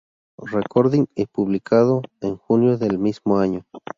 [0.51, 3.67] Recording y publicado en junio del mismo año.